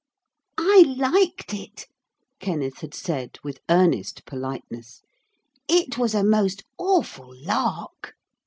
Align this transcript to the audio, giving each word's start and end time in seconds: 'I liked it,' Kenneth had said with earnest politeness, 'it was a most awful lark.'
'I 0.57 0.95
liked 0.97 1.53
it,' 1.53 1.85
Kenneth 2.39 2.79
had 2.79 2.95
said 2.95 3.37
with 3.43 3.59
earnest 3.69 4.25
politeness, 4.25 5.03
'it 5.69 5.95
was 5.95 6.15
a 6.15 6.23
most 6.23 6.63
awful 6.79 7.31
lark.' 7.45 8.15